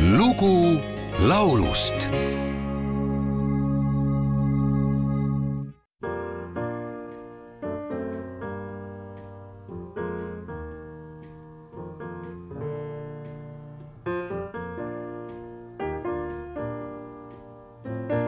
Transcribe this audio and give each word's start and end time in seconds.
lugu 0.00 0.80
laulust. 1.28 2.08
I 18.10 18.19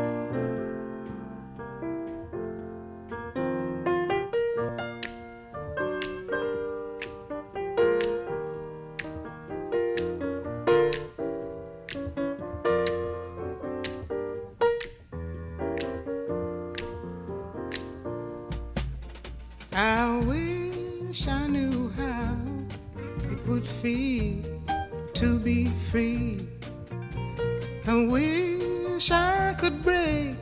wish 21.13 21.29
I 21.29 21.47
knew 21.47 21.91
how 21.91 22.39
it 23.31 23.47
would 23.47 23.69
feel 23.69 24.43
to 25.13 25.39
be 25.39 25.67
free. 25.91 26.49
I 27.87 28.07
wish 28.07 29.11
I 29.11 29.55
could 29.61 29.83
break 29.83 30.37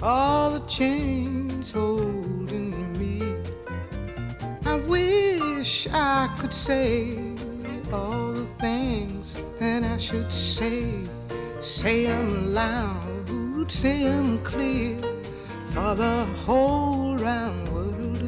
all 0.00 0.52
the 0.52 0.64
chains 0.68 1.72
holding 1.72 2.92
me. 3.00 3.42
I 4.64 4.76
wish 4.76 5.88
I 5.90 6.32
could 6.38 6.54
say 6.54 7.18
all 7.92 8.30
the 8.30 8.46
things 8.60 9.34
that 9.58 9.82
I 9.82 9.96
should 9.96 10.30
say. 10.30 10.84
Say 11.58 12.06
loud, 12.54 13.72
say 13.72 14.06
clear 14.44 15.00
for 15.72 15.96
the 15.96 16.26
whole 16.46 17.16
round 17.16 17.68
world. 17.70 18.25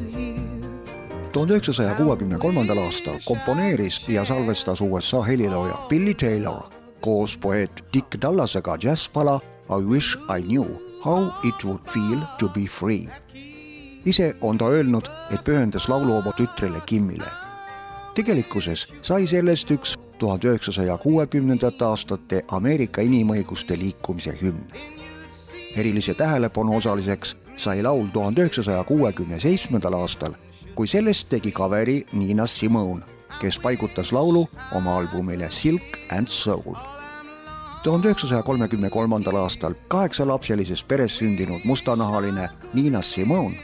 Tuhande 1.31 1.53
üheksasaja 1.53 1.95
kuuekümne 1.95 2.37
kolmandal 2.37 2.77
aastal 2.77 3.19
komponeeris 3.25 4.09
ja 4.09 4.25
salvestas 4.25 4.81
USA 4.81 5.23
helilooja 5.23 5.77
Billy 5.89 6.13
Taylor 6.13 6.63
koos 7.01 7.37
poeet 7.37 7.83
Dick 7.93 8.21
Dallasega 8.21 8.77
džässpala 8.77 9.39
I 9.69 9.83
wish 9.85 10.17
I 10.37 10.41
knew 10.41 10.65
how 11.05 11.27
it 11.43 11.65
would 11.65 11.81
feel 11.93 12.19
to 12.39 12.49
be 12.49 12.61
free. 12.61 13.07
ise 14.05 14.35
on 14.41 14.57
ta 14.57 14.67
öelnud, 14.67 15.05
et 15.31 15.41
pühendas 15.45 15.89
laulu 15.89 16.15
oma 16.15 16.31
tütrele 16.31 16.81
Kimmile. 16.85 17.31
tegelikkuses 18.15 18.87
sai 19.01 19.27
sellest 19.27 19.71
üks 19.71 19.97
tuhande 20.17 20.47
üheksasaja 20.47 20.97
kuuekümnendate 20.97 21.85
aastate 21.85 22.43
Ameerika 22.51 23.01
inimõiguste 23.01 23.79
liikumise 23.79 24.37
hümn 24.41 24.65
erilise 25.75 26.13
tähelepanu 26.13 26.75
osaliseks 26.75 27.37
sai 27.55 27.83
laul 27.83 28.07
tuhande 28.13 28.41
üheksasaja 28.41 28.83
kuuekümne 28.83 29.39
seitsmendal 29.39 29.93
aastal, 29.93 30.33
kui 30.79 30.87
sellest 30.87 31.27
tegi 31.27 31.51
kaveri 31.51 32.05
Nina 32.15 32.45
Simone, 32.47 33.03
kes 33.41 33.57
paigutas 33.59 34.13
laulu 34.15 34.45
oma 34.77 34.93
albumile 34.95 35.49
Silk 35.51 35.97
and 36.15 36.27
Soul. 36.27 36.77
tuhande 37.83 38.07
üheksasaja 38.07 38.43
kolmekümne 38.43 38.89
kolmandal 38.89 39.35
aastal 39.35 39.75
kaheksalapselises 39.87 40.83
peres 40.83 41.17
sündinud 41.17 41.65
mustanahaline 41.65 42.47
Nina 42.73 43.01
Simone, 43.01 43.59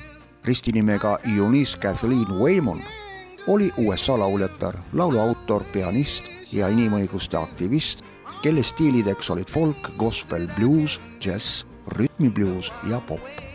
ristinimega 0.45 1.19
Eunice 1.37 1.79
Kathleen 1.79 2.35
Waymon, 2.39 2.83
oli 3.47 3.71
USA 3.77 4.19
lauljatar, 4.19 4.75
laulu 4.93 5.19
autor, 5.19 5.63
pianist 5.73 6.27
ja 6.51 6.67
inimõiguste 6.67 7.39
aktivist, 7.39 8.03
kelle 8.43 8.63
stiilideks 8.63 9.29
olid 9.29 9.47
folk, 9.47 9.93
gospel, 9.97 10.51
bluus, 10.59 10.99
džäss 11.19 11.63
rütmibluus 11.95 12.73
ja 12.91 12.99
popp. 12.99 13.54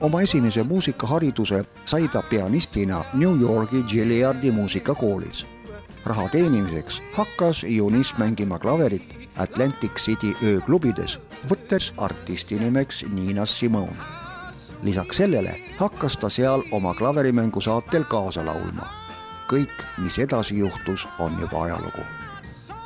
Oma 0.00 0.20
esimese 0.20 0.62
muusikahariduse 0.62 1.64
sai 1.84 2.08
ta 2.08 2.22
pianistina 2.22 3.04
New 3.14 3.40
Yorgi 3.40 3.82
Gilliardi 3.82 4.50
muusikakoolis. 4.50 5.46
raha 6.06 6.28
teenimiseks 6.28 7.02
hakkas 7.12 7.64
Eunice 7.64 8.14
mängima 8.18 8.58
klaverit 8.58 9.28
Atlantic 9.36 9.94
City 9.94 10.36
ööklubides, 10.42 11.18
võttes 11.50 11.92
artisti 11.96 12.58
nimeks 12.58 13.04
Nina 13.12 13.46
Simone. 13.46 13.96
lisaks 14.82 15.16
sellele 15.16 15.60
hakkas 15.78 16.16
ta 16.16 16.28
seal 16.28 16.62
oma 16.72 16.94
klaverimängusaatel 16.94 18.04
kaasa 18.04 18.46
laulma. 18.46 18.86
kõik, 19.52 19.84
mis 19.98 20.18
edasi 20.18 20.58
juhtus, 20.58 21.08
on 21.18 21.40
juba 21.40 21.62
ajalugu 21.62 22.02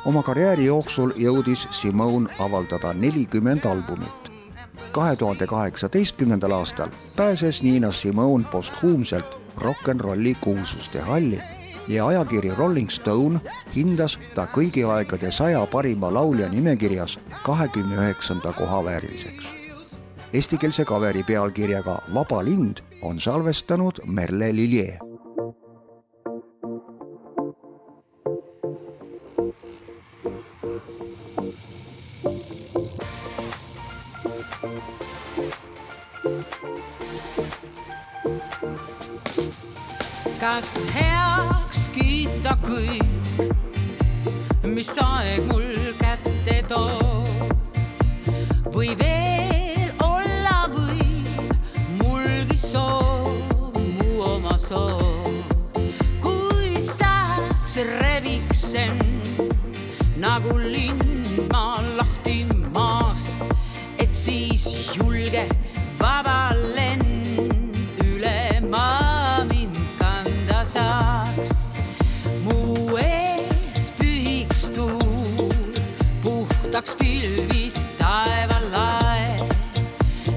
oma 0.05 0.23
karjääri 0.23 0.65
jooksul 0.65 1.11
jõudis 1.15 1.67
Simone 1.71 2.29
avaldada 2.39 2.93
nelikümmend 2.93 3.65
albumit 3.65 4.22
kahe 4.93 5.15
tuhande 5.15 5.47
kaheksateistkümnendal 5.47 6.51
aastal 6.51 6.87
pääses 7.15 7.63
Nina 7.63 7.91
Simone 7.91 8.45
posthuumselt 8.51 9.37
rock 9.57 9.87
n 9.93 9.99
rolli 9.99 10.35
kuulsuste 10.41 10.99
halli 10.99 11.41
ja 11.87 12.07
ajakiri 12.07 12.51
Rolling 12.55 12.89
Stone 12.89 13.39
hindas 13.75 14.19
ta 14.35 14.45
kõigi 14.45 14.85
aegade 14.85 15.31
saja 15.31 15.65
parima 15.71 16.13
laulja 16.13 16.49
nimekirjas 16.49 17.19
kahekümne 17.43 17.95
üheksanda 17.95 18.53
koha 18.53 18.83
vääriliseks. 18.85 19.49
Eestikeelse 20.33 20.85
kaveri 20.85 21.23
pealkirjaga 21.23 21.99
Vaba 22.13 22.43
lind 22.45 22.85
on 23.01 23.19
salvestanud 23.19 24.05
Merle 24.05 24.55
Lilje 24.55 25.12
kas 40.43 40.71
heaks 40.91 41.85
kiita 41.95 42.51
kõik, 42.65 43.43
mis 44.67 44.89
aeg 44.99 45.45
mul 45.47 45.69
kätte 46.01 46.57
toob? 46.67 47.53
Või 48.73 48.91
veel 48.99 49.93
olla 50.03 50.65
võib? 50.73 51.55
Mulgi 52.01 52.59
soov, 52.59 53.79
mu 54.01 54.19
oma 54.33 54.57
soov. 54.59 55.31
kui 56.19 56.75
saaks 56.91 57.79
rebiksen 57.93 58.99
nagu 60.19 60.59
lind 60.59 61.02
puhtaks 76.83 76.95
pilvis 76.95 77.89
taevalae 77.97 79.47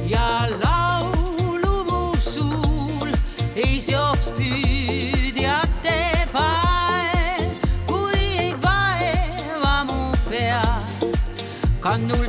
ja 0.07 0.49
laulu 0.63 1.85
mu 1.85 2.17
suul 2.21 3.11
ei 3.57 3.81
seoks 3.81 4.31
püüdjate 4.39 6.29
pael, 6.33 7.45
kui 7.87 8.23
ei 8.39 8.55
vaeva 8.63 9.85
mu 9.91 10.13
pea 10.31 10.63
kannul 11.81 12.26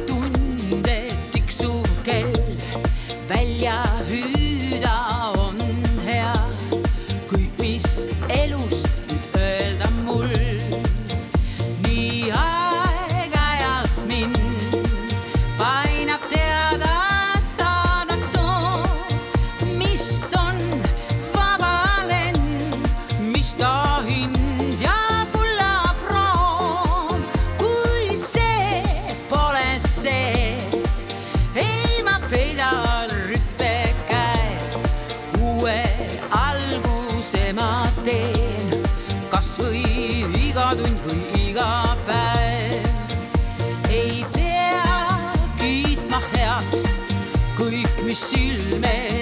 mis 23.38 23.54
ta 23.54 24.02
hind 24.08 24.82
ja 24.82 25.26
kullaproov, 25.34 27.12
kui 27.60 28.18
see 28.18 28.82
pole 29.30 29.68
see 29.86 30.58
ei 31.54 32.02
ma 32.08 32.16
peidan 32.32 33.14
rüppekäe, 33.28 34.58
uue 35.38 35.78
alguse 36.40 37.54
ma 37.60 37.70
teen, 38.08 38.74
kas 39.30 39.52
või 39.62 39.86
iga 40.42 40.72
tund 40.82 41.06
või 41.06 41.22
iga 41.52 41.70
päev. 42.10 42.90
ei 44.00 44.26
pea 44.34 44.98
kiitma 45.62 46.26
heaks 46.34 46.90
kõik, 47.62 48.02
mis 48.02 48.26
silmedes 48.32 49.17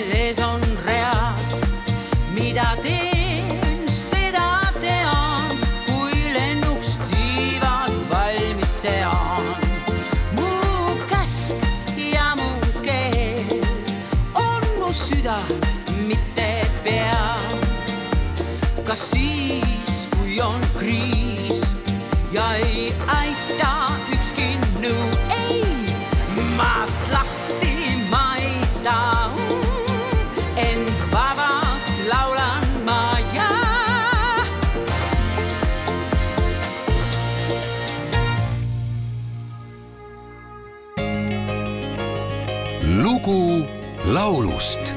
lugu 42.86 43.66
laulust 44.14 44.96